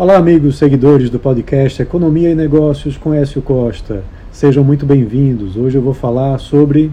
Olá, 0.00 0.16
amigos 0.16 0.56
seguidores 0.56 1.10
do 1.10 1.18
podcast 1.18 1.82
Economia 1.82 2.30
e 2.30 2.34
Negócios 2.34 2.96
com 2.96 3.12
Écio 3.12 3.42
Costa. 3.42 4.02
Sejam 4.32 4.64
muito 4.64 4.86
bem-vindos. 4.86 5.58
Hoje 5.58 5.76
eu 5.76 5.82
vou 5.82 5.92
falar 5.92 6.38
sobre. 6.38 6.90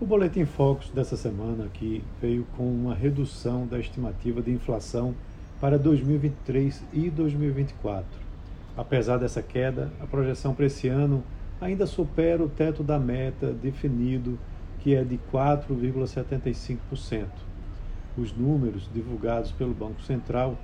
O 0.00 0.06
Boletim 0.06 0.44
Focus 0.44 0.90
dessa 0.90 1.16
semana 1.16 1.64
aqui 1.64 2.04
veio 2.22 2.46
com 2.56 2.62
uma 2.62 2.94
redução 2.94 3.66
da 3.66 3.80
estimativa 3.80 4.40
de 4.40 4.52
inflação 4.52 5.12
para 5.60 5.76
2023 5.76 6.84
e 6.92 7.10
2024. 7.10 8.06
Apesar 8.76 9.16
dessa 9.16 9.42
queda, 9.42 9.90
a 10.00 10.06
projeção 10.06 10.54
para 10.54 10.66
esse 10.66 10.86
ano 10.86 11.24
ainda 11.60 11.84
supera 11.84 12.44
o 12.44 12.48
teto 12.48 12.84
da 12.84 12.96
meta 12.96 13.50
definido, 13.50 14.38
que 14.78 14.94
é 14.94 15.02
de 15.02 15.18
4,75%. 15.32 17.24
Os 18.16 18.32
números 18.32 18.88
divulgados 18.94 19.50
pelo 19.50 19.74
Banco 19.74 20.00
Central 20.02 20.56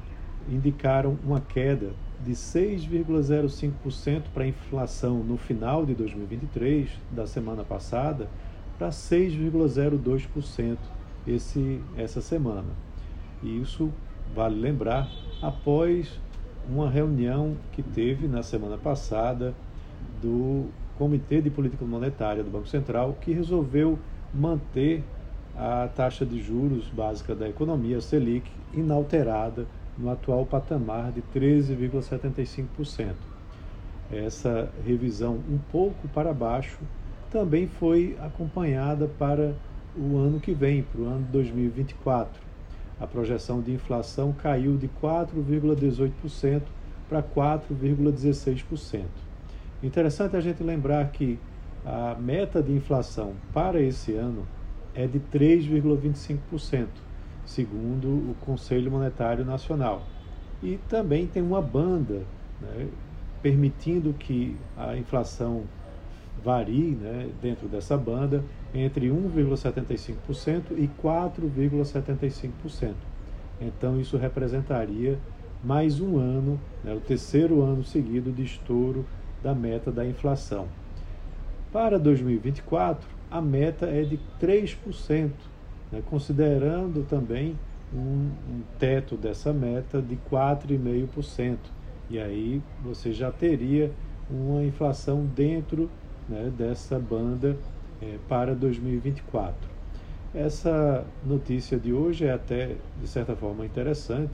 indicaram 0.48 1.18
uma 1.24 1.40
queda 1.40 1.90
de 2.24 2.32
6,05% 2.32 4.22
para 4.32 4.44
a 4.44 4.46
inflação 4.46 5.18
no 5.18 5.36
final 5.36 5.84
de 5.84 5.94
2023, 5.94 6.88
da 7.10 7.26
semana 7.26 7.64
passada, 7.64 8.28
para 8.78 8.90
6,02% 8.90 10.78
esse 11.26 11.80
essa 11.96 12.20
semana. 12.20 12.70
E 13.42 13.60
isso 13.60 13.92
vale 14.34 14.58
lembrar 14.60 15.08
após 15.40 16.20
uma 16.68 16.88
reunião 16.88 17.56
que 17.72 17.82
teve 17.82 18.28
na 18.28 18.42
semana 18.42 18.78
passada 18.78 19.54
do 20.20 20.66
Comitê 20.96 21.40
de 21.40 21.50
Política 21.50 21.84
Monetária 21.84 22.44
do 22.44 22.50
Banco 22.50 22.68
Central, 22.68 23.16
que 23.20 23.32
resolveu 23.32 23.98
manter 24.32 25.02
a 25.56 25.88
taxa 25.88 26.24
de 26.24 26.40
juros 26.40 26.88
básica 26.88 27.34
da 27.34 27.48
economia, 27.48 28.00
Selic, 28.00 28.48
inalterada 28.72 29.66
no 29.96 30.10
atual 30.10 30.46
patamar 30.46 31.12
de 31.12 31.22
13,75%. 31.34 33.14
Essa 34.10 34.70
revisão 34.84 35.40
um 35.48 35.58
pouco 35.70 36.08
para 36.08 36.32
baixo 36.32 36.78
também 37.30 37.66
foi 37.66 38.16
acompanhada 38.20 39.06
para 39.06 39.54
o 39.96 40.18
ano 40.18 40.38
que 40.38 40.52
vem, 40.52 40.82
para 40.82 41.00
o 41.00 41.04
ano 41.06 41.26
2024. 41.32 42.40
A 43.00 43.06
projeção 43.06 43.60
de 43.60 43.72
inflação 43.72 44.32
caiu 44.32 44.76
de 44.76 44.88
4,18% 45.02 46.62
para 47.08 47.22
4,16%. 47.22 49.04
Interessante 49.82 50.36
a 50.36 50.40
gente 50.40 50.62
lembrar 50.62 51.10
que 51.10 51.38
a 51.84 52.14
meta 52.14 52.62
de 52.62 52.72
inflação 52.72 53.34
para 53.52 53.80
esse 53.80 54.14
ano 54.14 54.46
é 54.94 55.06
de 55.06 55.18
3,25% 55.18 56.86
segundo 57.44 58.08
o 58.08 58.36
Conselho 58.40 58.90
Monetário 58.90 59.44
Nacional. 59.44 60.02
E 60.62 60.78
também 60.88 61.26
tem 61.26 61.42
uma 61.42 61.60
banda 61.60 62.22
né, 62.60 62.88
permitindo 63.42 64.12
que 64.12 64.56
a 64.76 64.96
inflação 64.96 65.64
varie 66.42 66.94
né, 66.94 67.28
dentro 67.40 67.68
dessa 67.68 67.96
banda 67.96 68.44
entre 68.74 69.08
1,75% 69.08 70.72
e 70.76 70.88
4,75%. 71.02 72.94
Então, 73.60 74.00
isso 74.00 74.16
representaria 74.16 75.18
mais 75.62 76.00
um 76.00 76.18
ano, 76.18 76.58
né, 76.82 76.92
o 76.92 77.00
terceiro 77.00 77.62
ano 77.62 77.84
seguido 77.84 78.32
de 78.32 78.42
estouro 78.42 79.04
da 79.42 79.54
meta 79.54 79.92
da 79.92 80.04
inflação. 80.06 80.66
Para 81.72 81.98
2024, 81.98 83.08
a 83.30 83.40
meta 83.40 83.86
é 83.86 84.02
de 84.02 84.18
3%, 84.40 85.30
né, 85.92 86.02
considerando 86.08 87.06
também 87.06 87.56
um, 87.94 88.30
um 88.50 88.62
teto 88.78 89.16
dessa 89.16 89.52
meta 89.52 90.00
de 90.00 90.16
4,5%. 90.30 91.58
E 92.08 92.18
aí 92.18 92.62
você 92.82 93.12
já 93.12 93.30
teria 93.30 93.92
uma 94.30 94.64
inflação 94.64 95.24
dentro 95.24 95.90
né, 96.28 96.50
dessa 96.56 96.98
banda 96.98 97.56
é, 98.00 98.16
para 98.28 98.54
2024. 98.54 99.70
Essa 100.34 101.04
notícia 101.24 101.78
de 101.78 101.92
hoje 101.92 102.24
é 102.24 102.32
até, 102.32 102.76
de 102.98 103.06
certa 103.06 103.36
forma, 103.36 103.66
interessante, 103.66 104.32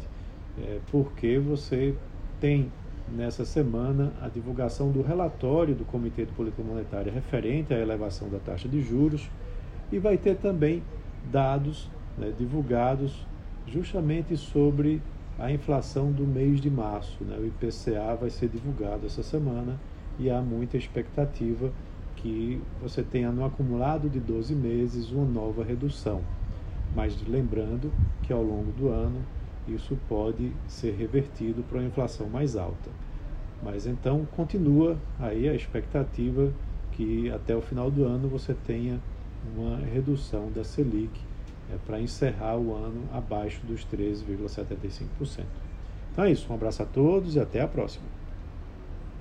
é, 0.56 0.78
porque 0.90 1.38
você 1.38 1.94
tem 2.40 2.70
nessa 3.10 3.44
semana 3.44 4.12
a 4.22 4.28
divulgação 4.28 4.92
do 4.92 5.02
relatório 5.02 5.74
do 5.74 5.84
Comitê 5.84 6.24
de 6.24 6.32
Política 6.32 6.62
Monetária 6.62 7.12
referente 7.12 7.72
à 7.74 7.78
elevação 7.78 8.28
da 8.28 8.38
taxa 8.38 8.68
de 8.68 8.80
juros 8.82 9.28
e 9.90 9.98
vai 9.98 10.16
ter 10.16 10.36
também 10.36 10.82
dados 11.30 11.90
né, 12.16 12.32
divulgados 12.36 13.26
justamente 13.66 14.36
sobre 14.36 15.02
a 15.38 15.52
inflação 15.52 16.10
do 16.10 16.26
mês 16.26 16.60
de 16.60 16.70
março. 16.70 17.22
Né? 17.24 17.36
O 17.38 17.46
IPCA 17.46 18.16
vai 18.18 18.30
ser 18.30 18.48
divulgado 18.48 19.06
essa 19.06 19.22
semana 19.22 19.78
e 20.18 20.28
há 20.30 20.40
muita 20.40 20.76
expectativa 20.76 21.70
que 22.16 22.60
você 22.82 23.02
tenha 23.02 23.30
no 23.30 23.44
acumulado 23.44 24.08
de 24.08 24.18
12 24.18 24.54
meses 24.54 25.12
uma 25.12 25.24
nova 25.24 25.62
redução. 25.62 26.20
Mas 26.94 27.16
lembrando 27.26 27.92
que 28.22 28.32
ao 28.32 28.42
longo 28.42 28.72
do 28.72 28.88
ano 28.88 29.20
isso 29.68 29.96
pode 30.08 30.52
ser 30.66 30.94
revertido 30.96 31.62
para 31.62 31.78
uma 31.78 31.86
inflação 31.86 32.28
mais 32.28 32.56
alta. 32.56 32.90
Mas 33.62 33.86
então 33.86 34.26
continua 34.36 34.96
aí 35.20 35.48
a 35.48 35.54
expectativa 35.54 36.52
que 36.92 37.30
até 37.30 37.54
o 37.54 37.60
final 37.60 37.90
do 37.90 38.04
ano 38.04 38.28
você 38.28 38.54
tenha 38.54 39.00
uma 39.56 39.76
redução 39.78 40.50
da 40.50 40.64
Selic 40.64 41.20
é, 41.72 41.76
para 41.86 42.00
encerrar 42.00 42.56
o 42.56 42.74
ano 42.74 43.04
abaixo 43.12 43.60
dos 43.66 43.86
13,75%. 43.86 45.44
Então 46.12 46.24
é 46.24 46.32
isso, 46.32 46.50
um 46.50 46.54
abraço 46.54 46.82
a 46.82 46.86
todos 46.86 47.36
e 47.36 47.40
até 47.40 47.60
a 47.60 47.68
próxima. 47.68 48.06